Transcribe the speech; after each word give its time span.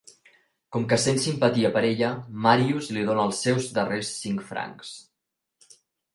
Com 0.75 0.85
que 0.93 0.97
sent 1.03 1.19
simpatia 1.25 1.71
per 1.75 1.83
ella, 1.89 2.09
Marius 2.47 2.89
li 2.97 3.05
dona 3.11 3.27
els 3.31 3.43
seus 3.49 3.69
darrers 3.77 4.11
cinc 4.25 4.43
francs. 4.51 4.97